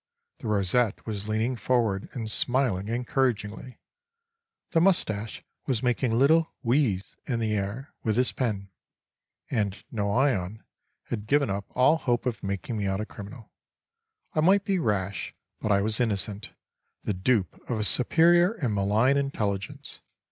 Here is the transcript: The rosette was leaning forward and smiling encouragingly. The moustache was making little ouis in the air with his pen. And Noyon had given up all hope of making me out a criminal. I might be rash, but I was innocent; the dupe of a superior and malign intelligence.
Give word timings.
The 0.39 0.47
rosette 0.47 1.05
was 1.05 1.27
leaning 1.27 1.55
forward 1.55 2.09
and 2.13 2.27
smiling 2.27 2.87
encouragingly. 2.87 3.77
The 4.71 4.81
moustache 4.81 5.43
was 5.67 5.83
making 5.83 6.13
little 6.13 6.55
ouis 6.65 7.13
in 7.27 7.39
the 7.39 7.53
air 7.53 7.93
with 8.01 8.15
his 8.15 8.31
pen. 8.31 8.71
And 9.51 9.83
Noyon 9.91 10.63
had 11.09 11.27
given 11.27 11.51
up 11.51 11.65
all 11.75 11.97
hope 11.97 12.25
of 12.25 12.41
making 12.41 12.77
me 12.77 12.87
out 12.87 12.99
a 12.99 13.05
criminal. 13.05 13.51
I 14.33 14.39
might 14.41 14.65
be 14.65 14.79
rash, 14.79 15.35
but 15.59 15.71
I 15.71 15.83
was 15.83 15.99
innocent; 15.99 16.49
the 17.03 17.13
dupe 17.13 17.61
of 17.69 17.77
a 17.79 17.83
superior 17.83 18.53
and 18.53 18.73
malign 18.73 19.17
intelligence. 19.17 20.01